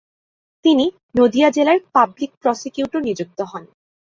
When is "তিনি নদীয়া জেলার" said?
0.65-1.79